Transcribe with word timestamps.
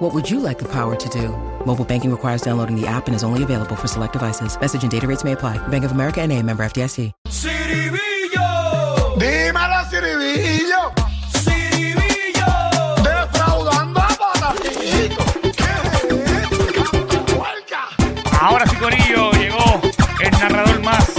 What 0.00 0.14
would 0.14 0.30
you 0.30 0.40
like 0.40 0.58
the 0.58 0.64
power 0.64 0.96
to 0.96 1.08
do? 1.10 1.28
Mobile 1.66 1.84
banking 1.84 2.10
requires 2.10 2.40
downloading 2.40 2.74
the 2.74 2.86
app 2.86 3.06
and 3.06 3.14
is 3.14 3.22
only 3.22 3.42
available 3.42 3.76
for 3.76 3.86
select 3.86 4.14
devices. 4.14 4.58
Message 4.58 4.82
and 4.82 4.90
data 4.90 5.06
rates 5.06 5.24
may 5.24 5.32
apply. 5.32 5.58
Bank 5.68 5.84
of 5.84 5.92
America 5.92 6.22
and 6.22 6.32
a 6.32 6.42
member 6.42 6.62
FDIC. 6.64 7.12
¡Ciribillo! 7.28 8.40
Dímelo, 9.18 9.84
Ciribillo. 9.90 10.90
¡Ciribillo! 11.44 12.46
Defraudando 13.04 14.00
a 14.00 14.08
Patacito. 14.08 15.22
¿Qué 15.42 15.68
es? 15.68 17.34
¡Huelga! 17.36 17.82
Ahora 18.40 18.66
sí, 18.66 18.76
Corillo, 18.76 19.32
llegó 19.32 19.82
el 20.22 20.30
narrador 20.30 20.80
más 20.80 21.12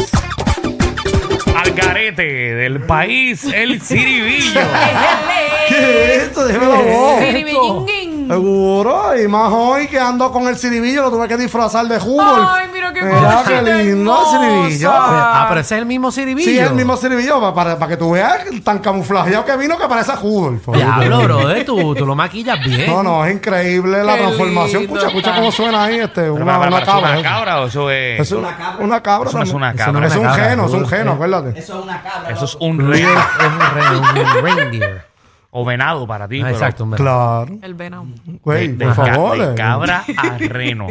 al 1.55 1.72
garete 1.73 2.23
del 2.23 2.81
país, 2.88 3.44
el 3.44 3.80
Ciribillo. 3.80 4.59
¿Qué 5.70 6.16
es 6.16 6.23
esto? 6.23 6.45
Déjame 6.45 6.67
la 6.67 6.81
voz. 6.81 7.20
Siribillingin. 7.20 8.11
Seguro, 8.31 9.17
y 9.21 9.27
más 9.27 9.52
hoy 9.53 9.88
que 9.88 9.99
ando 9.99 10.31
con 10.31 10.48
el 10.48 10.58
Ciribillo, 10.58 11.02
lo 11.03 11.12
tuve 11.12 11.27
que 11.27 11.38
disfrazar 11.38 11.85
de 11.88 11.98
Humboldt. 11.98 12.48
Ay, 12.49 12.67
mira 12.73 12.94
qué 12.94 13.02
Mira 13.02 13.44
qué 13.45 13.62
lindo 13.62 14.12
hermosa. 14.13 14.39
Ciribillo. 14.39 14.91
Ah, 14.94 15.45
pero 15.49 15.62
ese 15.62 15.76
es 15.76 15.80
el 15.81 15.85
mismo 15.85 16.12
Ciribillo. 16.12 16.49
Sí, 16.49 16.58
es 16.59 16.67
el 16.70 16.75
mismo 16.75 16.95
Ciribillo, 16.98 17.39
para, 17.41 17.53
para, 17.53 17.80
para 17.80 17.89
que 17.89 17.98
tú 17.98 18.12
veas 18.12 18.39
tan 18.63 18.80
camuflajeado 18.80 19.44
que 19.45 19.58
vino 19.58 19.77
que 19.77 19.88
parece 19.88 20.11
a 20.11 20.19
Humboldt. 20.19 20.75
Diablo, 20.78 21.22
brother, 21.23 21.66
tú, 21.66 21.95
tú 21.95 22.06
lo 22.06 22.16
maquillas 22.16 22.59
bien. 22.64 22.88
No, 22.91 23.03
no, 23.03 23.25
es 23.25 23.33
increíble 23.33 24.03
la 24.03 24.14
Qué 24.16 24.19
transformación. 24.22 24.81
lindo 24.84 24.95
Escucha, 24.95 25.08
escucha 25.08 25.30
está. 25.30 25.39
cómo 25.39 25.52
suena 25.52 25.84
ahí 25.84 26.00
este, 26.00 26.30
una, 26.30 26.45
para- 26.45 26.58
una 26.59 26.67
¿eso 26.67 26.78
es 26.78 26.86
cabra. 26.86 27.11
una 27.11 27.22
cabra 27.23 27.61
o 27.61 27.66
eso 27.67 27.89
es...? 27.91 28.19
Es 28.22 28.31
una 28.31 28.56
cabra. 28.58 28.86
Una 28.86 29.03
cabra. 29.03 29.30
Eso 29.30 29.38
no 29.38 29.44
es 29.44 29.50
también. 29.52 29.58
una 29.58 29.72
Eso 29.72 29.86
cabra. 29.91 30.08
Es 30.08 30.16
un 30.16 30.23
Cabra, 30.23 30.50
geno, 30.50 30.66
es 30.66 30.72
un 30.73 30.84
cabra. 30.84 30.97
geno, 30.97 31.11
acuérdate. 31.13 31.59
Eso 31.59 32.45
es 32.45 32.56
un 32.59 32.81
Es 32.81 32.88
rey 32.88 33.03
un, 33.06 34.16
re- 34.16 34.39
un 34.39 34.44
reindeer. 34.58 35.11
O 35.52 35.66
venado 35.66 36.07
para 36.07 36.27
ti. 36.27 36.39
Ah, 36.39 36.44
pero 36.45 36.55
Exacto, 36.55 36.83
hombre. 36.83 36.97
Claro. 36.97 37.57
El 37.61 37.73
venado. 37.75 38.05
Güey, 38.44 38.69
De, 38.69 38.85
por 38.85 38.95
ca- 38.95 39.05
favor. 39.13 39.38
de 39.38 39.52
eh. 39.52 39.55
cabra 39.55 40.03
a 40.17 40.38
reno. 40.38 40.88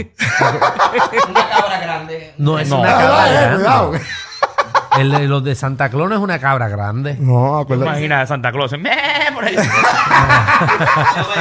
No 2.39 2.59
es 2.59 2.69
No. 2.69 2.81
una 2.81 2.91
Ah, 2.91 3.01
cabra 3.01 3.27
eh, 3.27 3.55
cuidado. 3.57 3.91
grande. 3.91 4.07
El 4.99 5.13
de 5.13 5.29
los 5.29 5.45
de 5.45 5.55
Santa 5.55 5.89
Claus 5.89 6.09
no 6.09 6.17
es 6.17 6.21
una 6.21 6.39
cabra 6.39 6.69
grande. 6.69 7.17
No, 7.19 7.59
acuérdate. 7.59 7.91
Imagina 7.91 8.21
a 8.23 8.27
Santa 8.27 8.51
Claus. 8.53 8.73
¡Me! 8.73 8.91
Por 9.33 9.45
ahí. 9.45 9.57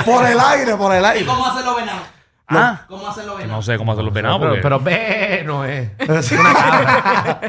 Por 0.05 0.25
el 0.25 0.39
aire, 0.39 0.75
por 0.75 0.93
el 0.95 1.03
aire. 1.03 1.25
¿Cómo 1.25 1.45
hacen 1.45 1.65
los 1.65 1.75
venados? 1.75 2.01
Ah, 2.47 2.81
¿Cómo 2.87 3.07
hacen 3.07 3.25
los 3.27 3.35
no 3.35 3.41
venados? 3.41 3.65
sé 3.65 3.77
cómo 3.77 3.91
hacer 3.91 4.03
los 4.05 4.13
venados. 4.13 4.39
pero, 4.39 4.49
porque- 4.51 4.61
pero 4.61 4.79
ve, 4.79 5.43
no 5.45 5.65
es. 5.65 5.89
Es 5.99 6.31
Una 6.31 6.53
cabra. 6.53 7.41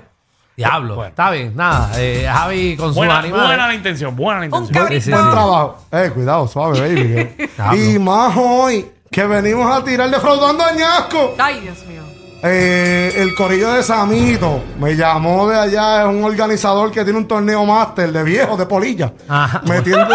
Diablo. 0.60 0.94
Bueno. 0.96 1.08
Está 1.10 1.30
bien, 1.30 1.52
nada. 1.56 1.90
Eh, 1.96 2.28
Javi 2.30 2.76
con 2.76 2.88
sus 2.88 2.96
buena, 2.96 3.18
animales. 3.20 3.46
buena 3.46 3.66
la 3.66 3.74
intención, 3.74 4.14
buena 4.14 4.40
la 4.40 4.46
intención. 4.46 4.74
cabrito. 4.74 5.00
Sí, 5.00 5.06
sí, 5.06 5.10
Buen 5.12 5.24
sí. 5.24 5.30
trabajo. 5.30 5.78
Eh, 5.92 6.10
cuidado, 6.14 6.46
suave, 6.48 6.80
baby. 6.80 7.00
eh. 7.16 7.50
Diablo. 7.56 7.76
y 7.82 7.98
más 7.98 8.36
hoy 8.36 8.90
que 9.10 9.26
venimos 9.26 9.74
a 9.74 9.82
tirar 9.82 10.10
defraudando 10.10 10.62
a 10.64 10.72
Ñasco. 10.72 11.34
Ay, 11.38 11.60
Dios 11.60 11.78
mío. 11.86 12.00
Eh, 12.42 13.12
el 13.16 13.34
corillo 13.34 13.72
de 13.72 13.82
Samito 13.82 14.62
me 14.78 14.96
llamó 14.96 15.46
de 15.48 15.58
allá, 15.58 16.02
es 16.02 16.08
un 16.08 16.24
organizador 16.24 16.90
que 16.90 17.04
tiene 17.04 17.18
un 17.18 17.28
torneo 17.28 17.66
máster 17.66 18.10
de 18.12 18.22
viejos, 18.22 18.58
de 18.58 18.64
polilla. 18.64 19.12
Ajá. 19.28 19.60
Metiendo, 19.66 20.06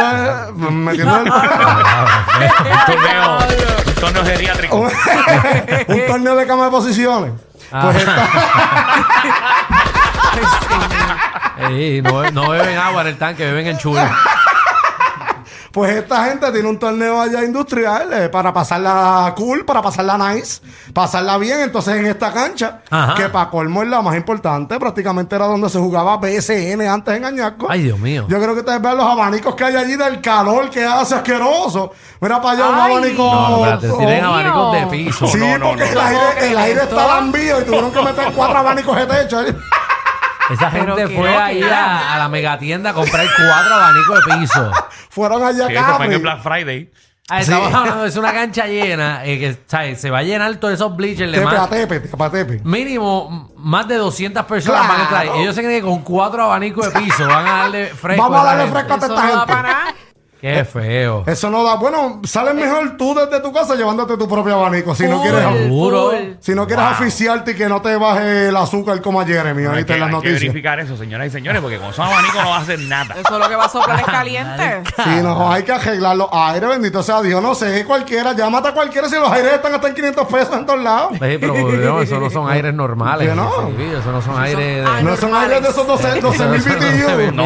metiendo 0.71 1.17
el- 1.17 1.23
Un 1.23 2.85
torneo, 2.87 3.37
un 3.87 3.93
torneo 3.93 4.25
geriátrico. 4.25 4.75
un, 4.77 4.89
un 5.87 6.05
torneo 6.07 6.35
de 6.35 6.47
cama 6.47 6.65
de 6.65 6.71
posiciones. 6.71 7.31
Pues 7.69 7.95
esta- 7.97 8.27
Ey, 11.69 12.01
no, 12.01 12.29
no 12.31 12.49
beben 12.49 12.77
agua 12.77 13.01
en 13.01 13.07
el 13.07 13.17
tanque, 13.17 13.45
beben 13.45 13.67
en 13.67 13.77
chulo. 13.77 14.01
Pues 15.71 15.93
esta 15.93 16.23
gente 16.23 16.49
tiene 16.53 16.69
un 16.69 16.79
torneo 16.79 17.19
allá 17.21 17.43
industrial 17.43 18.07
eh, 18.13 18.29
para 18.29 18.53
pasarla 18.53 19.33
cool, 19.35 19.65
para 19.65 19.81
pasarla 19.81 20.17
nice, 20.17 20.61
pasarla 20.93 21.37
bien. 21.37 21.59
Entonces 21.59 21.97
en 21.97 22.05
esta 22.05 22.31
cancha, 22.31 22.79
Ajá. 22.89 23.15
que 23.15 23.27
para 23.27 23.49
colmo 23.49 23.83
es 23.83 23.89
la 23.89 24.01
más 24.01 24.15
importante, 24.15 24.79
prácticamente 24.79 25.35
era 25.35 25.47
donde 25.47 25.69
se 25.69 25.77
jugaba 25.77 26.15
BSN 26.15 26.79
antes 26.87 27.17
en 27.17 27.25
Añasco. 27.25 27.67
Ay, 27.69 27.83
Dios 27.83 27.99
mío. 27.99 28.25
Yo 28.29 28.37
creo 28.41 28.53
que 28.53 28.61
ustedes 28.61 28.81
vean 28.81 28.95
los 28.95 29.05
abanicos 29.05 29.53
que 29.53 29.65
hay 29.65 29.75
allí 29.75 29.97
del 29.97 30.21
calor 30.21 30.69
que 30.69 30.85
hace 30.85 31.15
asqueroso. 31.15 31.91
Mira 32.21 32.41
para 32.41 32.53
allá 32.53 32.69
un 32.69 32.75
Ay. 32.79 32.91
abanico. 32.93 33.23
No, 33.33 33.57
espérate, 33.65 33.89
tienen 33.97 34.23
abanicos 34.23 34.73
de 34.79 34.87
piso. 34.87 35.27
Sí, 35.27 35.37
No, 35.39 35.57
no, 35.57 35.67
porque 35.71 35.83
no, 35.83 35.89
el 35.89 35.95
no. 35.95 36.01
aire, 36.03 36.51
el 36.51 36.57
aire 36.57 36.81
está 36.83 37.05
lambío 37.05 37.59
y 37.59 37.63
tuvieron 37.65 37.91
que 37.91 38.01
meter 38.01 38.31
cuatro 38.33 38.59
abanicos 38.59 38.95
de 38.95 39.05
techo. 39.07 39.39
ahí. 39.39 39.53
Esa 40.51 40.69
Pero 40.69 40.95
gente 40.95 41.13
qué 41.13 41.19
fue 41.19 41.35
ahí 41.37 41.63
a, 41.63 42.13
a 42.15 42.17
la 42.19 42.29
megatienda 42.29 42.91
a 42.91 42.93
comprar 42.93 43.25
cuatro 43.35 43.73
abanicos 43.75 44.19
de 44.25 44.37
piso. 44.37 44.71
Fueron 45.09 45.43
allá 45.43 45.67
Sí, 45.67 45.73
eso 45.73 45.95
fue 45.97 46.05
en 46.05 46.11
el 46.13 46.19
Black 46.19 46.41
Friday. 46.43 46.91
Ah, 47.27 47.41
estamos 47.41 47.73
hablando, 47.73 48.05
es 48.05 48.15
una 48.17 48.31
cancha 48.31 48.67
llena, 48.67 49.25
eh, 49.25 49.39
que 49.39 49.57
¿sabes? 49.65 49.99
se 49.99 50.11
va 50.11 50.19
a 50.19 50.21
llenar 50.21 50.55
todos 50.57 50.75
esos 50.75 50.95
bleachers. 50.95 51.31
de 51.31 51.39
Tepe 51.39 51.55
a 51.55 51.59
más, 51.61 51.69
tepe, 51.71 51.99
tepe 52.01 52.23
a 52.23 52.29
tepe. 52.29 52.61
mínimo 52.63 53.27
m- 53.31 53.45
más 53.57 53.87
de 53.87 53.95
200 53.95 54.45
personas 54.45 54.81
Claro. 54.81 54.93
van 54.93 54.99
a 54.99 55.03
entrar. 55.05 55.35
ahí. 55.35 55.41
Ellos 55.41 55.55
se 55.55 55.63
creen 55.63 55.81
que 55.81 55.87
con 55.87 56.03
cuatro 56.03 56.43
abanicos 56.43 56.93
de 56.93 56.99
piso 56.99 57.25
van 57.27 57.47
a 57.47 57.51
darle 57.63 57.87
fresco. 57.87 58.21
Vamos 58.21 58.37
a 58.37 58.41
esa 58.43 58.49
darle 58.55 58.63
gente. 58.65 58.79
fresco 58.79 58.93
a 58.93 58.97
Eso 58.97 59.05
esta 59.07 59.15
da 59.15 59.27
gente. 59.39 59.45
para 59.53 59.61
nada. 59.63 59.95
Qué 60.41 60.63
feo. 60.65 61.23
Eso 61.25 61.49
no 61.49 61.63
da. 61.63 61.75
Bueno, 61.75 62.21
sales 62.23 62.53
mejor 62.53 62.97
tú 62.97 63.15
desde 63.15 63.39
tu 63.41 63.51
casa 63.51 63.73
llevándote 63.75 64.15
tu 64.17 64.27
propio 64.27 64.55
abanico. 64.55 64.93
Si 64.93 65.07
no 65.07 65.21
quieres, 65.21 65.41
Seguro. 65.41 66.11
si 66.39 66.53
no 66.53 66.67
quieres 66.67 66.85
Wow. 66.85 66.93
oficiarte 66.93 67.51
y 67.51 67.55
que 67.55 67.67
no 67.67 67.81
te 67.81 67.95
baje 67.95 68.49
el 68.49 68.55
azúcar 68.55 69.01
como 69.01 69.21
a 69.21 69.25
Jeremy 69.25 69.61
Hay 69.63 69.67
ahorita 69.67 69.87
que, 69.87 69.93
en 69.93 69.99
las 70.01 70.07
hay 70.07 70.11
que 70.11 70.15
noticias. 70.17 70.39
verificar 70.41 70.79
eso, 70.79 70.97
señoras 70.97 71.27
y 71.27 71.29
señores, 71.31 71.61
porque 71.61 71.77
con 71.77 71.87
esos 71.89 71.99
abanicos 72.05 72.43
no 72.43 72.49
vas 72.49 72.59
a 72.59 72.61
hacer 72.63 72.79
nada. 72.81 73.15
Eso 73.19 73.33
es 73.33 73.39
lo 73.39 73.49
que 73.49 73.55
va 73.55 73.65
a 73.65 73.69
soplar 73.69 73.99
es 73.99 74.05
caliente. 74.05 74.83
Sí, 75.03 75.09
no, 75.23 75.51
hay 75.51 75.63
que 75.63 75.71
arreglar 75.71 76.15
los 76.17 76.29
aires, 76.31 76.69
bendito 76.69 77.01
sea 77.01 77.21
Dios. 77.21 77.41
No 77.41 77.55
sé, 77.55 77.83
cualquiera, 77.85 78.33
llámate 78.33 78.67
a 78.67 78.73
cualquiera 78.73 79.09
si 79.09 79.15
los 79.15 79.31
aires 79.31 79.53
están 79.53 79.73
hasta 79.73 79.87
en 79.87 79.95
500 79.95 80.27
pesos 80.27 80.55
en 80.57 80.65
todos 80.65 80.79
lados. 80.81 81.13
Sí, 81.13 81.37
pero 81.39 81.53
no, 81.55 82.01
eso 82.01 82.19
no 82.19 82.29
son 82.29 82.49
aires 82.49 82.73
normales. 82.73 83.29
¿Que 83.29 83.35
no? 83.35 83.49
Sí, 83.77 83.83
eso 83.99 84.11
no 84.11 84.21
son 84.21 84.39
aires 84.41 84.85
de... 84.85 85.03
No 85.03 85.15
son 85.15 85.33
aires 85.35 85.61
de 85.63 85.69
esos 85.69 85.87
12 85.87 86.21
12 86.21 86.45
mil 86.47 86.61
BTU. 86.61 87.31
No, 87.35 87.43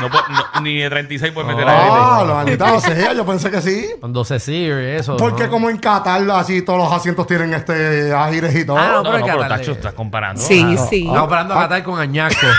no, 0.00 0.10
po- 0.10 0.24
no, 0.54 0.60
ni 0.60 0.78
de 0.78 0.90
36 0.90 1.32
puedes 1.32 1.48
meter 1.48 1.66
Ah, 2.10 2.16
aire. 2.18 2.28
lo 2.28 2.34
maldita 2.34 2.80
sea, 2.80 3.12
yo 3.12 3.26
pensé 3.26 3.50
que 3.50 3.60
sí. 3.62 3.86
Con 4.00 4.12
12 4.12 4.38
Sear 4.40 4.82
y 4.82 4.86
eso. 4.96 5.16
Porque 5.16 5.44
¿no? 5.44 5.50
como 5.50 5.70
en 5.70 5.78
Qatar, 5.78 6.28
así 6.32 6.62
todos 6.62 6.78
los 6.78 6.92
asientos 6.92 7.26
tienen 7.26 7.54
este 7.54 8.12
aires 8.14 8.54
y 8.54 8.64
todo. 8.64 8.76
Ah, 8.78 8.92
No, 8.96 9.02
pero 9.02 9.18
no, 9.18 9.24
hay 9.24 9.30
que 9.30 9.36
pero 9.36 9.48
Tacho, 9.48 9.72
estás 9.72 9.92
comparando. 9.94 10.40
Sí, 10.40 10.64
Ah, 10.78 10.86
sí. 10.88 11.00
Estamos 11.06 11.22
esperando 11.22 11.54
a 11.54 11.58
Qatar 11.62 11.82
con 11.84 11.98
Añasco. 11.98 12.46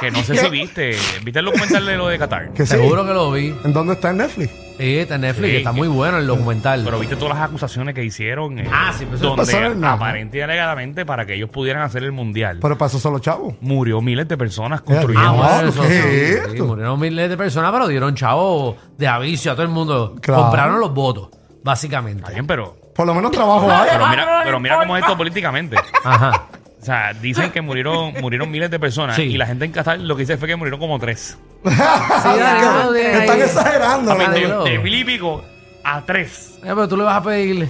Que 0.00 0.10
no 0.10 0.22
sé 0.22 0.36
si 0.36 0.48
viste. 0.50 0.96
¿Viste 1.24 1.38
el 1.40 1.46
documental 1.46 1.84
de 1.86 1.96
lo 1.96 2.08
de 2.08 2.18
Qatar? 2.18 2.50
Que 2.52 2.66
sí. 2.66 2.72
Seguro 2.72 3.06
que 3.06 3.12
lo 3.12 3.32
vi. 3.32 3.54
¿En 3.64 3.72
dónde 3.72 3.94
está 3.94 4.10
en 4.10 4.18
Netflix? 4.18 4.50
Sí, 4.78 4.98
está 4.98 5.16
en 5.16 5.20
Netflix, 5.22 5.50
Sí, 5.50 5.56
está 5.56 5.70
que- 5.72 5.76
muy 5.76 5.88
bueno 5.88 6.18
el 6.18 6.26
documental. 6.26 6.82
Pero 6.84 6.98
viste 6.98 7.16
todas 7.16 7.36
las 7.36 7.48
acusaciones 7.48 7.94
que 7.94 8.04
hicieron. 8.04 8.58
eh, 8.60 8.68
Ah, 8.72 8.92
sí, 8.96 9.04
pero 9.04 9.16
eso 9.16 9.24
no 9.24 9.36
Donde 9.36 9.44
nada. 9.76 9.94
aparente 9.94 10.38
y 10.38 10.40
alegadamente 10.40 11.04
para 11.04 11.26
que 11.26 11.34
ellos 11.34 11.50
pudieran 11.50 11.82
hacer 11.82 12.04
el 12.04 12.12
mundial. 12.12 12.58
Pero 12.62 12.78
son 13.00 13.12
los 13.12 13.22
chavos. 13.22 13.54
Murió 13.60 14.00
miles 14.00 14.28
de 14.28 14.36
personas 14.36 14.80
Ah, 14.80 14.84
construyendo. 14.84 15.32
bueno. 15.34 15.68
eso 15.68 15.82
¿qué 15.82 15.88
sí, 15.88 15.94
es 15.94 16.42
sí, 16.44 16.50
esto? 16.52 16.66
murieron 16.66 17.00
miles 17.00 17.28
de 17.28 17.36
personas, 17.36 17.72
pero 17.72 17.88
dieron 17.88 18.14
chavo 18.14 18.76
de 18.96 19.08
aviso 19.08 19.50
a 19.50 19.54
todo 19.54 19.64
el 19.64 19.68
mundo. 19.68 20.14
Claro. 20.22 20.42
Compraron 20.42 20.80
los 20.80 20.94
votos, 20.94 21.28
básicamente. 21.64 22.20
Está 22.20 22.32
bien, 22.32 22.46
pero, 22.46 22.76
Por 22.94 23.06
lo 23.06 23.14
menos 23.14 23.30
trabajo 23.32 23.70
hay. 23.70 23.88
pero 23.90 24.06
mira, 24.08 24.40
pero 24.44 24.60
mira 24.60 24.78
cómo 24.78 24.96
es 24.96 25.02
esto 25.02 25.16
políticamente. 25.16 25.76
Ajá. 26.04 26.44
O 26.80 26.84
sea, 26.84 27.12
dicen 27.12 27.50
que 27.50 27.60
murieron, 27.60 28.14
murieron 28.20 28.48
miles 28.50 28.70
de 28.70 28.78
personas 28.78 29.16
Sí. 29.16 29.22
y 29.22 29.36
la 29.36 29.46
gente 29.46 29.64
en 29.64 29.72
Qatar 29.72 29.98
lo 29.98 30.14
que 30.14 30.22
dice 30.22 30.36
fue 30.38 30.46
que 30.46 30.54
murieron 30.56 30.78
como 30.78 30.98
tres. 31.00 31.36
Dale, 31.62 32.42
dale, 32.42 33.18
Están 33.20 33.40
exagerando. 33.42 34.10
Papi, 34.12 34.24
¿no? 34.26 34.32
de, 34.32 34.38
Dios. 34.40 34.64
de 34.64 34.78
mil 34.78 34.94
y 34.94 35.04
pico 35.04 35.44
a 35.84 36.00
tres. 36.02 36.54
Eh, 36.58 36.60
pero 36.64 36.88
tú 36.88 36.96
le 36.96 37.04
vas 37.04 37.16
a 37.16 37.22
pedir. 37.22 37.68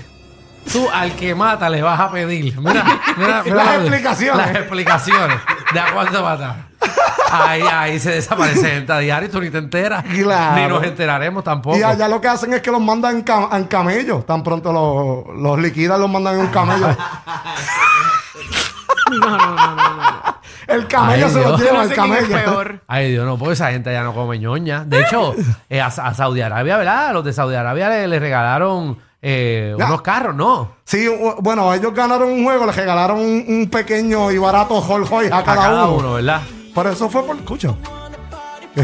Tú 0.72 0.86
al 0.92 1.12
que 1.12 1.34
mata 1.34 1.70
le 1.70 1.80
vas 1.80 1.98
a 1.98 2.10
pedir. 2.10 2.58
Mira, 2.58 2.84
mira, 3.16 3.42
mira 3.44 3.56
Las 3.64 3.74
explicaciones. 3.76 4.46
Las 4.46 4.56
explicaciones 4.56 5.38
de 5.72 5.80
a 5.80 5.92
cuánto 5.92 6.22
mata. 6.22 6.64
Ahí, 7.30 7.62
ahí 7.70 7.98
se 8.00 8.10
desaparece 8.12 8.68
gente 8.70 8.92
a 8.92 8.98
diario 8.98 9.28
y 9.28 9.32
tú 9.32 9.40
ni 9.40 9.50
te 9.50 9.58
enteras. 9.58 10.02
Claro. 10.04 10.56
Ni 10.60 10.66
nos 10.68 10.82
enteraremos 10.84 11.44
tampoco. 11.44 11.76
Y 11.78 11.82
allá 11.82 12.08
lo 12.08 12.20
que 12.20 12.28
hacen 12.28 12.52
es 12.54 12.62
que 12.62 12.70
los 12.70 12.80
mandan 12.80 13.16
en, 13.16 13.24
cam- 13.24 13.54
en 13.54 13.64
camello. 13.64 14.20
Tan 14.20 14.42
pronto 14.42 14.72
los, 14.72 15.36
los 15.38 15.58
liquidan, 15.58 16.00
los 16.00 16.08
mandan 16.10 16.34
en 16.36 16.40
un 16.40 16.46
camello. 16.48 16.88
El 20.66 20.86
camello 20.86 21.26
Ay, 21.26 21.32
se 21.32 21.38
Dios. 21.40 21.60
lleva, 21.60 21.72
No 21.78 21.82
el 21.82 21.94
camello. 21.94 22.28
peor. 22.28 22.80
Ay, 22.86 23.10
Dios, 23.12 23.24
no, 23.26 23.38
porque 23.38 23.54
esa 23.54 23.70
gente 23.70 23.92
ya 23.92 24.02
no 24.02 24.14
come 24.14 24.38
ñoña. 24.38 24.84
De 24.84 25.00
hecho, 25.00 25.34
eh, 25.70 25.80
a, 25.80 25.86
a 25.86 26.14
Saudi 26.14 26.40
Arabia, 26.40 26.76
¿verdad? 26.76 27.12
Los 27.12 27.24
de 27.24 27.32
Saudi 27.32 27.54
Arabia 27.54 27.88
le, 27.88 28.06
le 28.08 28.18
regalaron 28.18 28.98
eh, 29.22 29.74
Ya. 29.78 29.86
unos 29.86 30.02
carros, 30.02 30.34
¿no? 30.34 30.72
Sí, 30.84 31.08
u- 31.08 31.36
bueno, 31.40 31.72
ellos 31.74 31.92
ganaron 31.94 32.30
un 32.30 32.44
juego, 32.44 32.66
les 32.66 32.76
regalaron 32.76 33.18
un, 33.18 33.44
un 33.48 33.68
pequeño 33.70 34.30
y 34.30 34.38
barato 34.38 34.78
Hulk 34.78 35.10
Hoy 35.12 35.26
a 35.32 35.38
A 35.38 35.42
cada, 35.44 35.86
uno, 35.86 36.14
¿verdad? 36.14 36.40
Pero 36.74 36.90
eso 36.90 37.08
fue 37.08 37.24
por. 37.24 37.36
Escucha. 37.36 37.74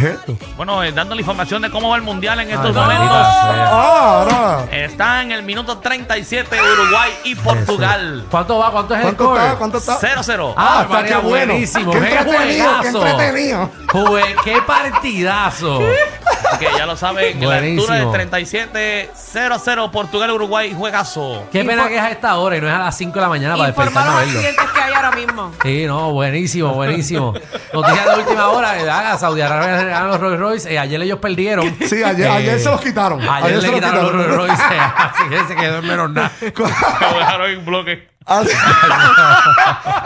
¿Qué 0.00 0.06
es 0.08 0.14
esto? 0.14 0.36
Bueno, 0.56 0.82
eh, 0.82 0.90
dando 0.92 1.14
la 1.14 1.20
información 1.20 1.62
de 1.62 1.70
cómo 1.70 1.88
va 1.90 1.96
el 1.96 2.02
mundial 2.02 2.40
en 2.40 2.50
estos 2.50 2.66
Ay, 2.66 2.72
momentos. 2.74 3.06
maldita. 3.08 3.68
Ah, 3.70 4.20
ahora. 4.22 4.66
Está 4.72 5.22
en 5.22 5.30
el 5.32 5.42
minuto 5.44 5.78
37 5.78 6.56
Uruguay 6.60 7.10
y 7.24 7.34
Portugal. 7.36 8.26
¿Cuánto 8.30 8.58
va? 8.58 8.70
¿Cuánto 8.70 8.94
es 8.94 8.98
el 9.00 9.04
¿Cuánto 9.04 9.24
score? 9.24 9.40
está? 9.40 9.56
¿Cuánto 9.56 9.78
está? 9.78 9.98
0-0. 10.00 10.54
Ah, 10.56 10.80
está, 10.82 10.94
María, 10.94 11.16
qué 11.16 11.22
bueno. 11.22 11.52
buenísimo. 11.52 11.92
Qué 11.92 12.00
¡Qué 12.00 12.06
entretenido, 12.18 12.66
qué 12.82 12.90
juegazo! 12.90 13.06
entretenido. 13.06 13.70
Jue- 13.88 14.34
¡Qué 14.44 14.62
partidazo! 14.66 15.80
Que 16.58 16.66
ya 16.76 16.86
lo 16.86 16.96
saben, 16.96 17.42
en 17.42 17.48
la 17.48 17.56
altura 17.56 17.94
del 17.96 18.10
37, 18.12 19.10
0-0 19.34 19.90
Portugal-Uruguay, 19.90 20.74
juegazo. 20.76 21.46
Qué 21.50 21.64
pena 21.64 21.82
Info- 21.82 21.88
que 21.88 21.96
es 21.96 22.02
a 22.02 22.10
esta 22.10 22.36
hora 22.36 22.56
y 22.56 22.60
no 22.60 22.68
es 22.68 22.74
a 22.74 22.78
las 22.78 22.96
5 22.96 23.14
de 23.14 23.20
la 23.20 23.28
mañana 23.28 23.56
para 23.56 23.68
Informar 23.70 23.92
despertarnos 23.94 24.14
los 24.14 24.22
a 24.22 24.24
verlo. 24.26 24.38
accidentes 24.48 24.70
que 24.74 24.80
hay 24.82 24.92
ahora 24.94 25.10
mismo. 25.12 25.52
Sí, 25.62 25.86
no, 25.86 26.12
buenísimo, 26.12 26.74
buenísimo. 26.74 27.34
Noticias 27.72 28.04
de 28.16 28.22
última 28.22 28.48
hora, 28.48 28.78
eh, 28.80 28.88
ah, 28.90 29.16
Saudi 29.18 29.40
Arabia 29.40 29.76
le 29.82 29.90
ganaron 29.90 30.10
los 30.10 30.20
Rolls 30.20 30.40
Royce. 30.40 30.72
eh, 30.74 30.78
ayer 30.78 31.00
ellos 31.02 31.18
perdieron. 31.18 31.74
Sí, 31.86 32.02
ayer, 32.02 32.26
Eh, 32.26 32.30
ayer 32.30 32.60
se 32.60 32.70
los 32.70 32.80
quitaron. 32.80 33.20
Ayer, 33.28 33.60
se 33.60 33.66
le 33.68 33.74
quitaron 33.74 34.02
los 34.04 34.12
Rolls 34.12 34.34
Royce. 34.36 34.62
Así 34.96 35.28
que 35.28 35.44
se 35.48 35.56
quedó 35.56 35.78
en 35.78 35.86
menos 35.86 36.10
nada. 36.10 36.30
Lo 36.40 37.18
dejaron 37.18 37.50
en 37.50 37.64
bloque. 37.64 38.13
Así, 38.26 38.50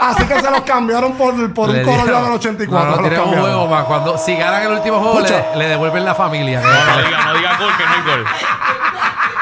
así 0.01 0.25
que 0.25 0.41
se 0.41 0.51
los 0.51 0.61
cambiaron 0.61 1.13
por, 1.13 1.53
por 1.53 1.69
un 1.69 1.75
dijeron, 1.79 2.05
del 2.05 2.31
84. 2.33 2.69
No, 2.69 2.85
no, 2.85 2.95
se 2.97 3.01
los 3.01 3.09
tienen 3.09 3.19
un 3.19 3.25
cambiaron. 3.25 3.49
juego 3.49 3.67
más. 3.67 3.85
Cuando, 3.85 4.17
si 4.17 4.35
ganan 4.35 4.63
el 4.63 4.71
último 4.73 4.99
juego, 4.99 5.21
le, 5.55 5.67
devuelven 5.67 6.03
la 6.03 6.15
familia. 6.15 6.59
No, 6.59 6.67
no 6.67 7.01
diga, 7.05 7.25
no 7.25 7.33
diga 7.33 7.57
gol, 7.57 7.71
que 7.77 7.85
no 7.85 7.91
hay 7.91 8.01
gol. 8.01 8.25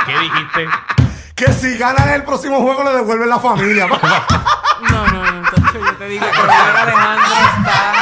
¿Qué 0.06 0.20
dijiste? 0.20 0.70
Que 1.34 1.54
si 1.54 1.78
ganan 1.78 2.10
el 2.10 2.24
próximo 2.24 2.62
juego 2.62 2.84
le 2.84 2.92
devuelven 2.94 3.30
la 3.30 3.40
familia. 3.40 3.88
No, 4.80 5.08
no, 5.08 5.24
no. 5.32 5.42
Tacho, 5.50 5.80
yo 5.84 5.96
te 5.98 6.06
digo 6.06 6.24
que 6.24 6.40
Alejandro 6.40 7.36
está. 7.58 7.94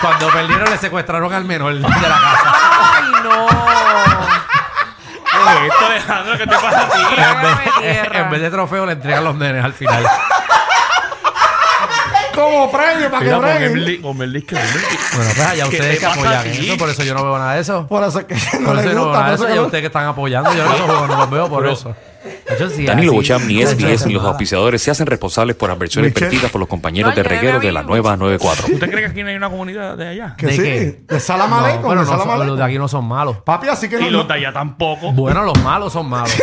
Cuando 0.00 0.28
perdieron, 0.28 0.70
le 0.70 0.78
secuestraron 0.78 1.32
al 1.32 1.44
menor 1.44 1.74
de 1.74 1.80
la 1.80 1.88
casa. 1.88 2.54
¡Ay, 2.94 3.12
no! 3.24 3.63
¿Qué 5.44 5.66
es 5.66 5.72
esto, 5.72 5.86
Alejandro? 5.86 6.38
¿Qué 6.38 6.46
te 6.46 6.54
pasa 6.54 6.80
a 6.82 6.88
ti? 6.88 6.98
Trágame 7.14 7.62
tierra. 7.80 8.18
en 8.20 8.30
vez 8.30 8.40
de 8.40 8.50
trofeo, 8.50 8.86
le 8.86 8.92
entregan 8.92 9.24
los 9.24 9.34
nenes 9.36 9.64
al 9.64 9.72
final. 9.72 10.04
Como 12.34 12.70
premio 12.72 13.08
para 13.10 13.20
que 13.20 13.24
Mira, 13.26 13.36
pon 13.36 13.48
el 13.48 13.58
breguen. 13.58 13.84
li- 13.84 13.96
pon 13.98 14.16
el 14.16 14.22
el 14.22 14.32
disco. 14.32 14.56
Bueno, 14.56 15.30
pues 15.36 15.46
allá 15.46 15.62
¿Qué 15.64 15.76
ustedes 15.76 15.94
te 15.94 15.98
que 16.00 16.06
pasa 16.06 16.20
apoyan 16.20 16.42
ti? 16.42 16.66
eso, 16.68 16.76
por 16.78 16.90
eso 16.90 17.02
yo 17.04 17.14
no 17.14 17.22
veo 17.24 17.38
nada 17.38 17.54
de 17.54 17.60
eso. 17.60 17.86
Por 17.86 18.02
eso 18.02 18.18
es 18.18 18.24
que 18.24 18.34
no 18.58 18.66
Por 18.66 18.74
eso 18.74 18.74
les 18.74 18.84
yo 18.86 18.92
no 18.92 18.94
veo 18.94 19.04
gusta. 19.04 19.20
nada 19.20 19.24
Por 19.24 19.28
de 19.28 19.34
eso 19.34 19.46
que 19.46 19.52
ustedes 19.66 19.82
que 19.82 19.86
están 19.86 20.06
apoyando, 20.06 20.52
yo 20.54 20.64
no, 20.64 20.86
los- 20.86 21.08
no 21.08 21.16
los 21.16 21.30
veo 21.30 21.48
por 21.48 21.66
eso. 21.68 21.90
Eso 21.90 21.96
Danilo 22.58 23.10
así- 23.12 23.16
Bocham, 23.16 23.46
ni 23.46 23.60
eso 23.60 23.72
SBS 23.76 24.06
ni 24.06 24.14
los 24.14 24.24
auspiciadores 24.24 24.82
se 24.82 24.90
hacen 24.90 25.06
responsables 25.06 25.56
por 25.56 25.70
adversiones 25.70 26.12
Michelle. 26.12 26.26
vertidas 26.30 26.50
por 26.50 26.60
los 26.60 26.68
compañeros 26.68 27.14
de 27.14 27.22
reguero 27.22 27.60
de 27.60 27.72
la 27.72 27.82
nueva 27.82 28.16
94. 28.16 28.66
¿Usted 28.72 28.90
cree 28.90 29.00
que 29.04 29.10
aquí 29.10 29.22
no 29.22 29.28
hay 29.28 29.36
una 29.36 29.50
comunidad 29.50 29.96
de 29.96 30.08
allá? 30.08 30.34
Que 30.36 30.46
¿De 30.46 30.52
sí. 30.52 30.62
qué? 30.62 31.00
De 31.08 31.20
Salam 31.20 31.50
No, 31.50 31.56
bueno, 31.56 32.04
de 32.04 32.10
no 32.16 32.44
los 32.44 32.58
de 32.58 32.64
aquí 32.64 32.78
no 32.78 32.88
son 32.88 33.04
malos. 33.06 33.38
Papi, 33.38 33.68
así 33.68 33.88
que 33.88 33.98
Y 34.00 34.04
no- 34.04 34.10
los 34.10 34.28
de 34.28 34.34
allá 34.34 34.52
tampoco. 34.52 35.12
Bueno, 35.12 35.42
los 35.42 35.58
malos 35.62 35.92
son 35.92 36.08
malos. 36.08 36.32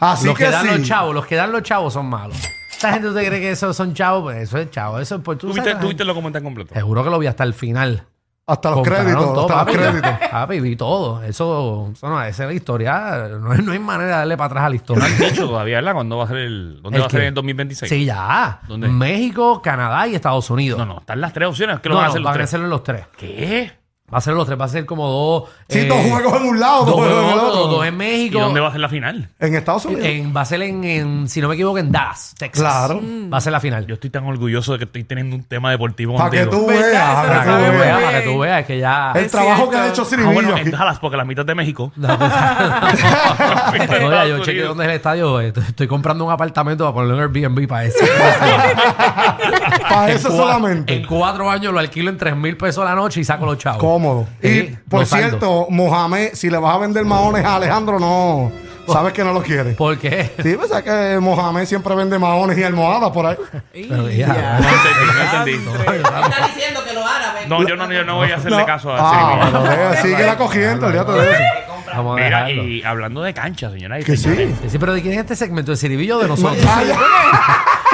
Así 0.00 0.26
los 0.26 0.36
que, 0.36 0.44
que 0.44 0.50
dan 0.50 0.66
sí. 0.66 0.78
los 0.78 0.82
chavos, 0.86 1.14
los 1.14 1.26
que 1.26 1.36
dan 1.36 1.52
los 1.52 1.62
chavos 1.62 1.92
son 1.92 2.06
malos. 2.06 2.36
Esta 2.72 2.92
gente 2.92 3.08
usted 3.08 3.26
cree 3.26 3.40
que 3.40 3.50
esos 3.52 3.74
son 3.76 3.94
chavos, 3.94 4.24
pues 4.24 4.36
eso 4.42 4.58
es 4.58 4.70
chavo. 4.70 4.98
Eso 4.98 5.14
es 5.16 5.20
por 5.22 5.36
tú 5.38 5.46
¿Tú 5.46 5.52
sabes 5.54 5.64
viste, 5.64 5.70
la 5.70 5.74
tú 5.74 5.78
gente- 5.86 5.88
viste 5.88 6.02
el 6.02 6.06
documental 6.08 6.42
completo? 6.42 6.74
Seguro 6.74 7.04
que 7.04 7.10
lo 7.10 7.18
vi 7.18 7.26
hasta 7.28 7.44
el 7.44 7.54
final. 7.54 8.04
Hasta 8.48 8.68
los 8.70 8.76
Compraron 8.76 9.04
créditos, 9.06 9.34
todo, 9.34 9.58
hasta 9.58 9.72
los 9.72 9.76
créditos. 9.90 10.10
Papi, 10.30 10.60
vi 10.60 10.76
todo. 10.76 11.22
Eso, 11.24 11.90
eso 11.92 12.08
no, 12.08 12.22
esa 12.22 12.42
es 12.44 12.48
la 12.48 12.54
historia. 12.54 13.28
No, 13.40 13.50
hay- 13.50 13.58
no 13.62 13.72
hay 13.72 13.78
manera 13.80 14.10
de 14.12 14.16
darle 14.18 14.36
para 14.36 14.46
atrás 14.46 14.64
a 14.66 14.68
la 14.68 14.76
historia. 14.76 15.08
No 15.08 15.14
han 15.14 15.18
dicho 15.32 15.46
todavía, 15.48 15.76
¿verdad? 15.78 15.94
¿Cuándo 15.94 16.16
va 16.16 16.24
a 16.24 16.28
ser 16.28 16.36
el, 16.36 16.80
¿Dónde 16.80 16.96
¿El 16.98 17.02
va 17.02 17.06
a 17.06 17.10
ser 17.10 17.20
qué? 17.22 17.26
en 17.26 17.34
2026? 17.34 17.90
Sí, 17.90 18.04
ya. 18.04 18.60
¿Dónde? 18.68 18.86
México, 18.88 19.60
Canadá 19.60 20.06
y 20.06 20.14
Estados 20.14 20.48
Unidos. 20.50 20.78
No, 20.78 20.86
no, 20.86 20.98
están 21.00 21.20
las 21.20 21.32
tres 21.32 21.48
opciones. 21.48 21.80
¿Qué 21.80 21.88
lo 21.88 21.96
No, 21.96 22.00
van 22.02 22.06
a 22.06 22.08
hacer 22.10 22.20
los 22.20 22.24
van 22.26 22.34
a 22.34 22.36
tres? 22.36 22.44
hacerlo 22.50 22.66
en 22.66 22.70
los 22.70 22.82
tres. 22.84 23.06
¿Qué? 23.18 23.72
Va 24.12 24.18
a 24.18 24.20
ser 24.20 24.34
los 24.34 24.46
tres, 24.46 24.60
va 24.60 24.66
a 24.66 24.68
ser 24.68 24.86
como 24.86 25.08
dos. 25.08 25.44
Sí, 25.68 25.80
eh, 25.80 25.84
dos 25.86 25.98
juegos 25.98 26.40
en 26.40 26.46
un 26.48 26.60
lado, 26.60 26.84
dos, 26.84 26.86
Dos 26.86 26.94
juegos 27.06 27.24
en 27.24 27.30
el 27.30 27.38
otro. 27.38 27.58
dos, 27.60 27.70
dos 27.70 27.86
en 27.86 27.94
¿Y 27.94 27.96
México. 27.96 28.38
dónde 28.40 28.60
va 28.60 28.68
a 28.68 28.70
ser 28.70 28.80
la 28.80 28.88
final? 28.88 29.28
En 29.40 29.54
Estados 29.56 29.84
Unidos. 29.84 30.04
En- 30.06 30.36
va 30.36 30.42
a 30.42 30.44
ser 30.44 30.62
en, 30.62 30.84
en, 30.84 31.28
si 31.28 31.40
no 31.40 31.48
me 31.48 31.54
equivoco, 31.54 31.78
en 31.78 31.90
Dallas, 31.90 32.32
Texas. 32.38 32.62
Claro. 32.62 33.00
Va 33.32 33.38
a 33.38 33.40
ser 33.40 33.52
la 33.52 33.58
final. 33.58 33.84
Yo 33.86 33.94
estoy 33.94 34.10
tan 34.10 34.24
orgulloso 34.24 34.72
de 34.74 34.78
que 34.78 34.84
estoy 34.84 35.02
teniendo 35.02 35.34
un 35.34 35.42
tema 35.42 35.72
deportivo 35.72 36.16
Para 36.16 36.30
que 36.30 36.46
tú 36.46 36.66
veas. 36.68 37.26
Para 37.26 37.42
que 37.44 37.50
tú 37.50 37.78
veas. 37.78 38.02
para 38.02 38.20
que 38.20 38.26
tú 38.28 38.38
veas 38.38 38.64
que 38.66 38.78
ya. 38.78 39.12
El 39.16 39.28
trabajo 39.28 39.68
que 39.70 39.76
ha 39.76 39.88
hecho 39.88 40.02
Ah, 40.02 40.04
Siribillo 40.04 40.32
bueno, 40.34 40.50
aquí. 40.54 40.60
en 40.60 40.70
Dallas, 40.70 40.98
porque 41.00 41.16
la 41.16 41.24
mitad 41.24 41.44
de 41.44 41.54
México. 41.56 41.92
No, 41.96 42.08
ya, 44.10 44.24
yo 44.26 44.38
chequeé 44.44 44.62
dónde 44.62 44.84
es 44.84 44.90
el 44.90 44.96
estadio. 44.96 45.40
Estoy, 45.40 45.64
estoy 45.64 45.88
comprando 45.88 46.24
un 46.24 46.30
apartamento 46.30 46.84
para 46.84 46.94
ponerlo 46.94 47.16
en 47.16 47.22
Airbnb 47.22 47.66
para 47.68 47.84
eso. 47.86 47.98
Para 49.88 50.10
eso 50.12 50.30
solamente. 50.30 50.94
En 50.94 51.06
cuatro 51.06 51.50
años 51.50 51.72
lo 51.72 51.78
alquilo 51.78 52.10
en 52.10 52.18
3 52.18 52.36
mil 52.36 52.56
pesos 52.56 52.82
a 52.82 52.86
la 52.86 52.94
noche 52.94 53.20
y 53.20 53.24
saco 53.24 53.46
los 53.46 53.58
chavos. 53.58 53.80
Cómodo. 53.96 54.26
Y 54.42 54.48
Sí, 54.48 54.78
por 54.90 55.00
no 55.00 55.06
saldo. 55.06 55.28
cierto, 55.28 55.66
Mohamed, 55.70 56.30
si 56.34 56.50
le 56.50 56.58
vas 56.58 56.74
a 56.74 56.78
vender 56.78 57.04
maones 57.06 57.44
a 57.44 57.56
Alejandro, 57.56 57.98
no. 57.98 58.52
Sabes 58.92 59.12
que 59.14 59.24
no 59.24 59.32
lo 59.32 59.42
quiere. 59.42 59.72
¿Por 59.72 59.98
qué? 59.98 60.32
Sí, 60.42 60.54
pues 60.56 60.70
es 60.70 60.82
que 60.82 61.18
Mohamed 61.20 61.64
siempre 61.64 61.92
vende 61.96 62.18
maones 62.20 62.56
y 62.58 62.62
almohadas 62.62 63.10
por 63.10 63.26
ahí. 63.26 63.36
Pero 63.72 64.08
ya, 64.10 64.60
No 64.60 64.68
entendí, 65.44 65.64
no 65.64 65.74
entendí. 65.74 65.98
Está 66.04 66.46
diciendo 66.46 66.80
que 66.86 66.92
los 66.94 67.04
árabes. 67.04 67.48
No, 67.48 67.66
yo 67.66 67.74
no, 67.74 67.90
yo 67.90 68.04
no 68.04 68.16
voy 68.16 68.30
a 68.30 68.36
hacerle 68.36 68.58
No. 68.58 68.66
caso 68.66 68.92
a 68.92 68.96
Ah, 69.00 69.62
pero 69.66 70.02
sigue 70.02 70.24
la 70.26 70.36
cogiendo, 70.36 70.86
olvídate 70.86 71.12
de 71.12 71.30
eso. 71.32 71.42
Vamos 71.96 72.12
a 72.20 72.22
Mira, 72.24 72.44
dejarlo. 72.44 72.62
y 72.68 72.82
hablando 72.82 73.22
de 73.22 73.32
cancha, 73.34 73.70
señora. 73.70 73.98
y 73.98 74.04
Que 74.04 74.16
señores, 74.16 74.50
sí. 74.50 74.56
Sí, 74.64 74.70
sí, 74.70 74.78
pero 74.78 74.92
¿de 74.94 75.00
quién 75.02 75.14
es 75.14 75.20
este 75.20 75.34
segmento? 75.34 75.70
¿De 75.72 75.78
Ciribillo 75.78 76.18
o 76.18 76.22
de 76.22 76.28
nosotros? 76.28 76.62
Ah, 76.68 76.82
ya, 76.86 76.96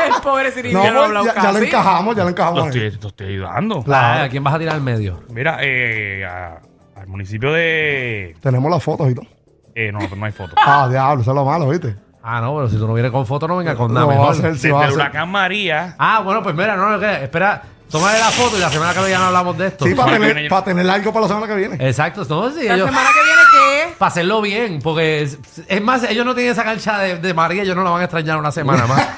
El 0.06 0.12
pobre 0.22 0.50
Cirillo 0.50 0.78
no, 0.82 0.93
no, 0.93 1.02
habla 1.02 1.22
ya, 1.34 1.43
ya 1.43 1.52
lo 1.52 1.58
encajamos, 1.58 2.16
ya 2.16 2.22
lo 2.22 2.25
Lo 2.25 2.31
encajamos. 2.31 2.66
estoy, 2.76 2.90
lo 3.00 3.08
estoy 3.08 3.26
ayudando. 3.28 3.84
Ah, 3.88 4.22
¿A 4.25 4.28
quién 4.28 4.43
vas 4.44 4.54
a 4.54 4.58
tirar 4.58 4.75
al 4.75 4.82
medio? 4.82 5.22
Mira, 5.31 5.58
eh, 5.60 6.25
a- 6.25 6.60
al 7.00 7.06
municipio 7.08 7.52
de. 7.52 8.37
Tenemos 8.40 8.70
las 8.70 8.82
fotos 8.82 9.10
y 9.10 9.14
todo. 9.14 9.26
Eh, 9.75 9.90
no, 9.90 9.99
pero 10.00 10.16
no 10.16 10.26
hay 10.26 10.32
foto. 10.32 10.54
Ah, 10.56 10.87
diablo, 10.90 11.22
eso 11.22 11.31
es 11.31 11.34
lo 11.34 11.44
malo, 11.44 11.69
¿viste? 11.69 11.96
Ah, 12.22 12.40
no, 12.40 12.54
pero 12.54 12.69
si 12.69 12.76
tú 12.76 12.87
no 12.87 12.94
vienes 12.94 13.10
con 13.10 13.26
foto, 13.26 13.49
no 13.49 13.56
venga 13.56 13.75
con 13.75 13.93
nada. 13.93 14.06
No 14.06 14.08
va 14.08 14.14
a 14.14 14.19
mejor. 14.32 14.34
sí 14.37 14.43
Desde 14.43 14.72
va 14.72 14.82
a 14.84 14.87
el 14.88 14.93
huracán 14.93 15.28
María. 15.31 15.96
Ah, 15.99 16.20
bueno, 16.20 16.43
pues 16.43 16.54
mira, 16.54 16.76
no, 16.76 16.88
no, 16.90 17.00
que- 17.00 17.25
espera, 17.25 17.62
tómale 17.90 18.19
la 18.19 18.26
foto 18.31 18.56
y 18.56 18.60
la 18.60 18.70
semana 18.70 18.93
que 18.93 18.99
viene 19.00 19.10
ya 19.12 19.19
no 19.19 19.25
hablamos 19.26 19.58
de 19.58 19.66
esto. 19.66 19.84
Sí, 19.87 19.94
para 19.94 20.12
tener, 20.12 20.34
viene- 20.34 20.49
para 20.49 20.64
tener 20.64 20.88
algo 20.88 21.12
para 21.12 21.22
la 21.22 21.28
semana 21.28 21.46
que 21.49 21.54
viene. 21.56 21.75
Exacto, 21.88 22.25
no, 22.28 22.50
sí, 22.50 22.69
La 22.69 22.75
ellos, 22.75 22.87
semana 22.88 23.08
que 23.08 23.25
viene, 23.25 23.43
¿qué? 23.88 23.94
para 23.99 24.08
hacerlo 24.10 24.40
bien, 24.40 24.78
porque 24.82 25.22
es, 25.22 25.38
es 25.66 25.82
más, 25.82 26.04
ellos 26.04 26.25
no 26.25 26.34
tienen 26.34 26.52
esa 26.52 26.62
cancha 26.64 26.99
de, 26.99 27.16
de 27.19 27.34
María, 27.34 27.62
ellos 27.64 27.75
no 27.75 27.82
la 27.82 27.90
van 27.90 28.02
a 28.02 28.04
extrañar 28.04 28.38
una 28.38 28.52
semana 28.52 28.87
más. 28.87 29.08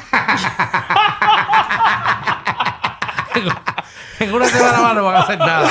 En 4.25 4.35
una 4.35 4.47
semana 4.47 4.81
más 4.81 4.95
no 4.95 5.05
van 5.05 5.17
a 5.17 5.21
hacer 5.21 5.39
nada. 5.39 5.69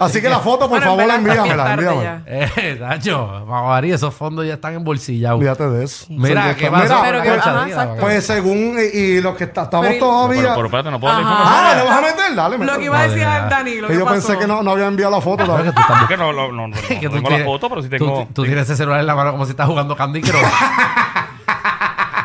Así 0.00 0.20
que 0.20 0.28
la 0.28 0.40
foto, 0.40 0.68
por 0.68 0.80
Bueno, 0.80 0.84
en 0.84 0.90
favor, 0.90 0.96
verdad, 0.98 1.16
está 1.16 1.32
bien 1.32 1.38
envíamela, 1.38 1.64
tarde 1.64 1.86
envíamela. 1.86 2.22
Eh, 2.26 2.76
Tacho, 2.78 3.44
María, 3.46 3.94
esos 3.94 4.14
fondos 4.14 4.46
ya 4.46 4.54
están 4.54 4.74
embolsillados. 4.74 5.38
Olvídate 5.38 5.68
de 5.68 5.84
eso. 5.84 6.06
Mira, 6.10 6.54
¿qué 6.56 6.70
mira, 6.70 6.82
pasó? 6.88 7.00
Pero 7.02 7.22
que- 7.22 7.28
Concha, 7.30 7.50
ajá, 7.50 7.64
mira, 7.64 7.76
exacto. 7.82 8.00
Pues 8.00 8.26
según, 8.26 8.76
y, 8.78 8.96
y 8.98 9.20
los 9.20 9.36
que 9.36 9.44
está- 9.44 9.62
estamos 9.64 9.86
Pero- 9.88 9.98
todavía. 10.06 10.42
Pero, 10.42 10.54
pero 10.54 10.66
espérate, 10.66 10.90
no 10.90 11.00
puedo 11.00 11.14
dar 11.14 11.22
Ajá. 11.22 11.32
información. 11.32 11.64
ah, 11.64 11.74
¿le 11.76 11.82
vas 11.88 11.98
a 11.98 12.00
meter? 12.00 12.34
Dale, 12.34 12.58
Lo 12.58 12.78
que 12.78 12.84
iba 12.84 12.98
a 12.98 13.02
decir 13.08 13.22
No, 13.24 13.30
a 13.30 13.38
ya. 13.38 13.46
Danilo. 13.48 13.86
Que 13.88 13.92
¿qué 13.94 13.98
yo 13.98 14.04
pasó? 14.04 14.14
pensé 14.28 14.38
que 14.38 14.46
no, 14.46 14.62
no 14.62 14.70
había 14.72 14.86
enviado 14.86 15.12
la 15.12 15.20
foto 15.20 15.42
Es 15.42 15.48
que 15.48 15.52
todavía. 15.52 15.72
tú 15.72 15.80
estás 15.80 16.02
Es 16.02 16.08
que 16.08 16.16
no, 16.16 16.32
no, 16.32 16.52
no, 16.52 16.68
no, 16.68 16.76
que 16.88 16.94
no 16.94 17.00
tú 17.00 17.08
tengo 17.16 17.28
tienes- 17.28 17.38
la 17.40 17.44
foto, 17.52 17.68
pero 17.68 17.82
sí 17.82 17.88
tú- 17.88 17.96
tengo. 17.98 18.28
Tú, 18.34 18.44
tienes 18.44 18.64
ese 18.64 18.76
celular 18.76 19.00
en 19.00 19.06
la 19.06 19.14
mano 19.14 19.32
como 19.32 19.44
si 19.44 19.50
estás 19.52 19.66
jugando 19.66 19.96
Candy 19.96 20.20
Crush. 20.22 20.34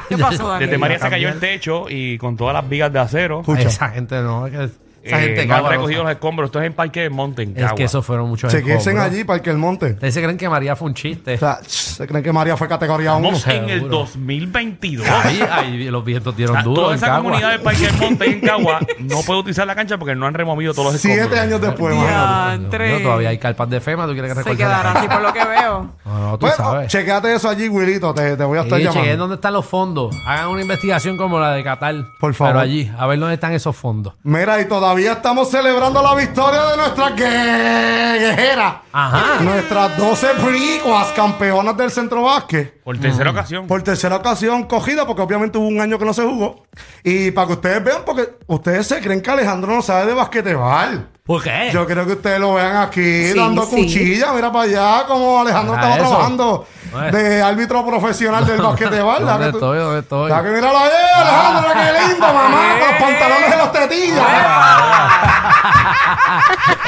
¿Qué 0.10 0.18
pasó, 0.18 0.48
Danilo? 0.48 0.60
Desde 0.60 0.78
María 0.78 0.98
se 0.98 1.02
cambiar. 1.02 1.22
cayó 1.22 1.34
el 1.34 1.40
techo 1.40 1.86
y 1.90 2.18
con 2.18 2.38
todas 2.38 2.54
las 2.54 2.68
vigas 2.68 2.92
de 2.92 3.00
acero. 3.00 3.42
Escucha. 3.42 3.68
Esa 3.68 3.90
gente 3.90 4.22
no, 4.22 4.48
es 4.48 4.54
que 4.54 4.87
esa 5.08 5.20
eh, 5.22 5.26
gente 5.28 5.46
no 5.46 5.56
han 5.56 5.66
recogido 5.70 6.04
los 6.04 6.12
escombros. 6.12 6.48
Esto 6.48 6.60
es 6.60 6.66
en 6.68 6.74
Parque 6.74 7.10
Mountain. 7.10 7.54
Es 7.58 7.74
que 7.74 7.84
esos 7.86 8.06
fueron 8.06 8.30
muchos 8.30 8.52
Chequense 8.52 8.90
escombros. 8.92 9.06
allí, 9.06 9.24
Parque 9.24 9.50
El 9.50 9.58
Monte. 9.58 9.92
Ustedes 9.94 10.14
se 10.14 10.22
creen 10.24 10.38
que 10.38 10.48
María 10.50 10.76
fue 10.76 10.88
un 10.88 10.94
chiste. 10.94 11.36
O 11.36 11.38
sea, 11.38 11.60
¿se 11.66 12.06
creen 12.08 12.24
que 12.24 12.32
María 12.32 12.56
fue 12.58 12.68
categoría 12.68 13.16
1? 13.16 13.28
Estamos 13.30 13.48
en 13.56 13.70
el 13.70 13.80
seguro. 13.80 13.98
2022. 14.00 15.08
Ahí, 15.08 15.42
ahí 15.52 15.84
los 15.90 16.04
vientos 16.06 16.36
dieron 16.36 16.56
O 16.56 16.60
sea, 16.60 16.64
duro 16.64 16.82
toda 16.82 16.94
en 16.94 16.98
esa 16.98 17.08
Cagua. 17.08 17.24
comunidad 17.24 17.50
del 17.52 17.62
Parque 17.62 17.86
del 17.88 17.98
Monte 17.98 18.26
en 18.30 18.42
Cagua 18.42 18.80
no 19.00 19.22
puede 19.26 19.40
utilizar 19.40 19.68
la 19.68 19.76
cancha 19.76 19.98
porque 19.98 20.16
no 20.16 20.26
han 20.28 20.34
removido 20.34 20.74
todos 20.74 20.94
los 20.94 20.96
escombros. 20.96 21.28
Siete 21.28 21.40
años 21.42 21.62
después, 21.62 21.94
imagínate. 21.96 22.58
Diantre. 22.58 22.92
No, 22.94 23.00
todavía 23.04 23.30
hay 23.30 23.38
carpas 23.38 23.70
de 23.70 23.80
FEMA, 23.82 24.06
¿tú 24.08 24.14
quieres 24.14 24.30
que 24.32 24.36
Se 24.36 24.40
recuerde? 24.50 24.58
quedará 24.58 24.92
así 24.92 25.08
por 25.08 25.22
lo 25.22 25.34
que 25.34 25.46
veo. 25.46 25.90
No, 26.06 26.20
no, 26.20 26.38
tú 26.38 26.46
Bueno, 26.46 26.56
sabes. 26.58 26.88
chequeate 26.92 27.34
eso 27.36 27.50
allí, 27.50 27.68
Wilito. 27.70 28.14
Te, 28.14 28.36
te 28.38 28.44
voy 28.44 28.58
a 28.58 28.62
estar 28.62 28.78
Sí, 28.80 28.86
chequen 28.86 29.02
llamando. 29.04 29.24
dónde 29.24 29.36
están 29.36 29.54
los 29.54 29.66
fondos. 29.66 30.16
Hagan 30.26 30.48
una 30.50 30.62
investigación 30.62 31.18
como 31.18 31.40
la 31.40 31.52
de 31.54 31.64
Qatar. 31.64 31.96
Por 32.20 32.34
favor. 32.34 32.54
Pero 32.54 32.60
allí, 32.64 32.92
a 32.98 33.08
ver 33.08 33.20
dónde 33.20 33.36
están 33.36 33.54
esos 33.54 33.76
fondos. 33.76 34.14
Mira, 34.24 34.60
y 34.62 34.66
todavía 34.98 35.12
estamos 35.14 35.52
celebrando 35.52 36.02
la 36.02 36.16
victoria 36.16 36.66
de 36.72 36.78
nuestra 36.78 37.10
gue- 37.16 38.20
guerrera. 38.20 38.82
Ajá. 38.92 39.44
Nuestras 39.44 39.96
12 39.96 40.28
bricuas 40.44 41.10
campeonas 41.10 41.78
del 41.78 41.92
centro 41.92 42.24
básquet. 42.24 42.82
Por 42.84 42.98
tercera 42.98 43.30
ocasión. 43.30 43.68
Por 43.68 43.84
tercera 43.84 44.16
ocasión 44.16 44.64
cogida, 44.64 45.06
porque 45.06 45.22
obviamente 45.22 45.60
hubo 45.60 45.68
un 45.68 45.80
año 45.80 46.00
que 46.00 46.06
no 46.06 46.14
se 46.16 46.24
jugó. 46.24 46.64
Y 47.04 47.30
para 47.30 47.46
que 47.48 47.54
ustedes 47.54 47.84
vean, 47.84 48.02
porque 48.08 48.28
ustedes 48.48 48.88
se 48.88 49.00
creen 49.00 49.22
que 49.22 49.30
Alejandro 49.30 49.72
no 49.72 49.84
sabe 49.84 50.08
de 50.08 50.14
basquetebol. 50.16 51.10
¿Por 51.24 51.44
qué? 51.44 51.70
Yo 51.72 51.86
creo 51.86 52.06
que 52.08 52.14
ustedes 52.14 52.40
lo 52.40 52.56
vean 52.56 52.78
aquí 52.78 53.28
Sí, 53.28 53.38
dando 53.38 53.64
sí. 53.66 53.76
cuchilla. 53.76 54.34
Mira 54.34 54.52
para 54.52 54.64
allá, 54.64 55.06
como 55.08 55.40
Alejandro 55.42 55.74
Mira 55.76 55.84
estaba 55.90 56.02
eso. 56.02 56.10
trabajando. 56.10 56.66
De 57.12 57.42
árbitro 57.42 57.86
profesional 57.86 58.46
del 58.46 58.62
basquetebol. 58.62 59.26
¿la 59.26 59.32
¿Dónde 59.34 59.46
que 59.48 59.52
tú- 59.52 59.58
estoy? 59.58 59.78
¿Dónde 59.80 60.00
estoy? 60.00 60.30
Ya 60.30 60.44
que 60.44 60.50
míralo 60.50 60.78
ahí, 60.78 60.90
Alejandro, 61.16 61.72
qué 61.74 62.08
lindo, 62.10 62.28
mamá, 62.34 62.58
con 62.80 62.80
los 62.90 63.02
pantalones 63.02 63.52
de 63.52 63.58
los 63.58 63.72
tetillas. 63.72 64.26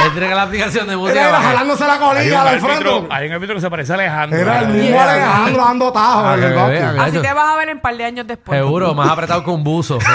Entrega 0.05 0.35
la 0.35 0.41
aplicación 0.43 0.87
de 0.87 0.95
música. 0.97 1.29
Era 1.29 1.41
jalándose 1.41 1.85
la 1.87 1.97
colilla 1.97 2.41
árbitro, 2.43 2.67
frente. 2.69 3.07
hay 3.11 3.27
un 3.27 3.33
árbitro 3.33 3.55
que 3.55 3.61
se 3.61 3.69
parece 3.69 3.91
a 3.91 3.95
Alejandro. 3.95 4.39
Era 4.39 4.59
el 4.59 4.67
mismo 4.69 5.01
Alejandro 5.01 5.63
dando 5.65 5.91
tajos 5.91 6.25
Ah. 6.29 7.03
Así 7.03 7.19
te 7.19 7.33
vas 7.33 7.53
a 7.53 7.55
ver 7.57 7.69
en 7.69 7.75
un 7.77 7.81
par 7.81 7.95
de 7.95 8.05
años 8.05 8.27
después. 8.27 8.57
Seguro, 8.59 8.93
más 8.93 9.09
apretado 9.09 9.43
que 9.43 9.49
un 9.49 9.63
buzo. 9.63 9.99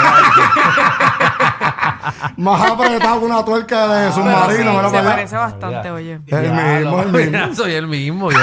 Más 2.37 2.61
apretado 2.71 3.19
que 3.19 3.25
una 3.25 3.43
tuerca 3.45 3.87
de 3.87 4.07
sí, 4.09 4.15
submarino. 4.15 4.73
mira 4.73 4.89
se 4.89 4.99
parece 5.01 5.35
bastante, 5.37 5.89
oye. 5.91 6.19
El 6.27 6.51
mismo, 6.51 7.01
el 7.01 7.07
mismo. 7.31 7.55
Soy 7.55 7.73
el 7.73 7.87
mismo. 7.87 8.31
Yo 8.31 8.37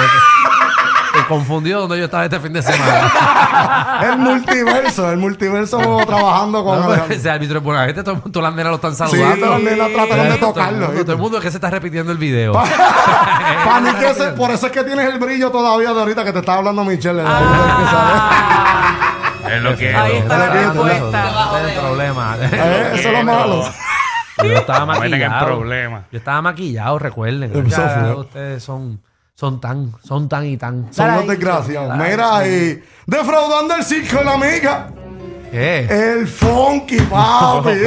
estoy 1.33 1.39
confundido 1.47 1.81
donde 1.83 1.99
yo 1.99 2.05
estaba 2.05 2.25
este 2.25 2.41
fin 2.41 2.53
de 2.53 2.63
semana. 2.63 4.01
El 4.13 4.19
multiverso, 4.19 5.11
el 5.11 5.19
multiverso 5.19 5.79
trabajando 6.07 6.65
con 6.65 6.75
No, 6.77 6.81
pero 6.83 6.93
Alejandro. 6.93 7.17
ese 7.17 7.31
árbitro 7.31 7.59
es 7.59 7.65
buena 7.65 7.85
gente. 7.87 8.03
Todo, 8.03 8.17
todas 8.33 8.43
las 8.51 8.55
nenas 8.57 8.71
lo 8.71 8.77
están 8.77 8.93
Sí, 8.93 8.99
saludando. 8.99 9.47
todas 9.47 9.63
las 9.63 9.73
nenas 9.73 9.89
trataron 9.93 10.25
de 10.25 10.25
Todo 10.25 10.35
el 10.35 10.41
tocarlo, 10.41 10.73
mundo- 10.79 10.89
¿viste? 10.91 11.05
Todo 11.05 11.13
el 11.15 11.19
mundo 11.23 11.39
es 11.39 11.45
que 11.45 11.51
se 11.51 11.57
está 11.59 11.71
repitiendo 11.71 12.13
el 12.13 12.19
video. 12.19 12.53
Para 12.55 13.81
mí 13.81 13.91
que 13.99 14.11
ese- 14.11 14.29
por 14.33 14.51
eso 14.51 14.67
es 14.67 14.73
que 14.73 14.83
tienes 14.85 15.07
el 15.13 15.19
brillo 15.19 15.51
todavía 15.51 15.93
de 15.93 16.01
ahorita 16.01 16.25
que 16.25 16.33
te 16.33 16.39
estaba 16.41 16.59
hablando 16.59 16.85
Michelle. 16.85 17.23
Ah, 17.25 18.91
Es 19.51 19.63
lo 19.63 19.77
que 19.77 19.95
Ahí 19.95 20.17
está 20.17 20.39
la 20.39 20.49
respuesta. 20.51 21.61
El 21.69 21.81
problema. 21.81 22.37
Eh, 22.41 22.91
eso 22.95 23.09
es 23.09 23.13
lo 23.19 23.25
malo. 23.25 23.65
Yo 24.39 24.53
estaba 24.55 24.81
No 24.81 24.87
maquillado. 24.87 25.47
problema. 25.47 26.03
Yo 26.11 26.19
estaba 26.19 26.43
maquillado, 26.43 26.99
recuerden. 26.99 27.53
Ustedes 28.17 28.63
son, 28.65 29.01
son 29.43 29.61
tan, 29.61 29.93
son 30.07 30.29
tan 30.29 30.47
y 30.47 30.57
tan. 30.57 30.95
Son 30.95 31.17
los 31.17 31.27
desgraciados. 31.27 31.97
Mira, 31.97 32.47
y 32.47 32.81
defraudando 33.05 33.75
el 33.75 33.83
circo 33.83 34.19
de 34.19 34.25
la 34.25 34.35
amiga. 34.35 34.87
¿Qué? 35.51 35.81
El 35.91 36.29
funky, 36.29 37.01
papi. 37.01 37.71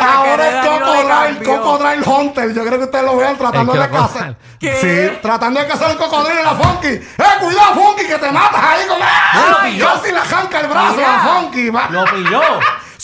Ahora 0.00 0.48
es 0.48 0.64
Cocodrile, 0.64 1.44
Cocodrile 1.44 2.02
Hunter. 2.06 2.54
Yo 2.54 2.64
creo 2.64 2.78
que 2.78 2.84
ustedes 2.84 3.04
lo 3.04 3.16
vean 3.16 3.36
tratando 3.36 3.72
de 3.72 3.88
cazar. 3.90 4.36
¿Qué? 4.60 4.76
Sí, 4.80 5.18
tratando 5.20 5.58
de 5.58 5.66
cazar 5.66 5.90
el 5.90 5.96
cocodrilo 5.96 6.40
y 6.40 6.44
la 6.44 6.54
Funky. 6.54 6.86
¡Eh, 6.86 7.02
cuidado, 7.40 7.74
Funky, 7.74 8.06
que 8.06 8.18
te 8.18 8.30
matas 8.30 8.62
ahí 8.62 8.86
con 8.86 8.98
¡Ay, 9.02 9.76
Casi 9.80 10.12
le 10.12 10.18
arranca 10.18 10.60
el 10.60 10.68
brazo 10.68 10.94
Mira. 10.94 11.16
a 11.16 11.40
Funky. 11.40 11.70
va. 11.70 11.88
Lo 11.90 12.04
pilló. 12.04 12.40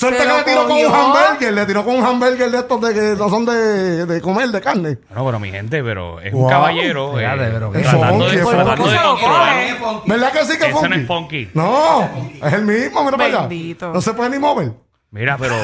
Suerte 0.02 0.18
que 0.22 0.26
lo 0.28 0.36
le 0.36 0.44
tiró 0.44 0.66
con 0.68 0.76
un 0.78 0.94
hamburger. 0.94 1.52
Le 1.54 1.66
tiró 1.66 1.84
con 1.84 1.94
un 1.96 2.04
hamburger 2.04 2.50
de 2.50 2.58
estos 2.58 2.80
de 2.80 2.94
que 2.94 3.00
no 3.16 3.28
son 3.30 3.44
de, 3.46 4.06
de 4.06 4.20
comer, 4.20 4.48
de 4.48 4.60
carne. 4.60 4.98
No, 5.14 5.24
pero 5.24 5.38
mi 5.38 5.50
gente, 5.50 5.82
pero 5.82 6.20
es 6.20 6.32
Wow. 6.32 6.44
un 6.44 6.50
caballero. 6.50 7.14
Fíjate, 7.16 7.44
eh, 7.44 7.50
pero 7.52 7.72
qué 7.72 7.78
tratando 7.80 8.08
funky, 8.24 8.36
de, 8.36 8.42
es 8.42 8.48
tratando 8.48 8.76
funky. 8.76 8.90
de 8.90 9.02
lo 9.02 9.10
controlar. 9.18 10.02
¿Verdad 10.06 10.32
que 10.32 10.44
sí 10.44 10.58
que 10.58 10.64
Ese 10.66 10.72
no 10.72 10.78
Funky? 10.80 10.98
es 11.00 11.06
funky. 11.06 11.50
No, 11.54 12.10
es 12.42 12.52
el 12.52 12.62
mismo, 12.64 13.04
mira 13.04 13.16
para 13.16 13.28
allá. 13.28 13.40
Bendito. 13.40 13.92
No 13.92 14.00
se 14.00 14.12
puede 14.14 14.30
ni 14.30 14.38
mover. 14.38 14.72
Mira, 15.10 15.36
pero 15.38 15.54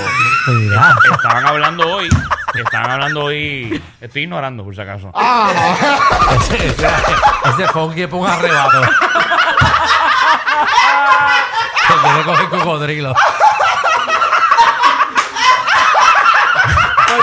estaban 1.14 1.47
hablando 1.47 1.87
hoy. 1.97 2.09
Estaban 2.54 2.90
hablando 2.90 3.25
hoy. 3.25 3.83
Estoy 4.00 4.23
ignorando, 4.25 4.62
por 4.64 4.75
si 4.75 4.80
acaso. 4.83 5.11
Ah, 5.14 5.50
ese, 6.37 6.66
ese, 6.66 6.87
ese 6.87 7.66
funky 7.73 8.02
es 8.02 8.09
por 8.09 8.21
un 8.21 8.26
arrebato. 8.26 8.83
Se 11.88 11.95
quiere 12.02 12.23
coger 12.25 12.49
cocodrilo. 12.50 13.14